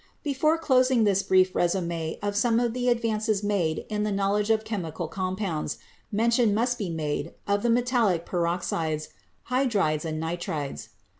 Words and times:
Before 0.23 0.57
closing 0.57 1.03
this 1.03 1.21
brief 1.21 1.53
resume 1.53 2.17
of 2.23 2.35
some 2.35 2.59
of 2.59 2.73
the 2.73 2.89
advances 2.89 3.43
made 3.43 3.85
in 3.87 4.01
the 4.01 4.11
knowledge 4.11 4.49
of 4.49 4.63
chemical 4.65 5.07
compounds 5.07 5.77
mention 6.11 6.55
must 6.55 6.79
be 6.79 6.89
made 6.89 7.35
of 7.47 7.61
the 7.61 7.69
metallic 7.69 8.25
peroxides, 8.25 9.09
hydrides 9.43 10.03
and 10.03 10.19
ni 10.19 10.37
trides. 10.37 10.89